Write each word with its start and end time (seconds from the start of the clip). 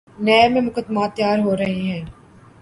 NAB 0.19 0.51
میں 0.51 0.61
مقدمات 0.61 1.15
تیار 1.15 1.39
ہو 1.39 1.55
رہے 1.57 1.81
ہیں۔ 1.81 2.03